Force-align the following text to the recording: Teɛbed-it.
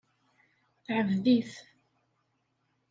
Teɛbed-it. 0.85 1.53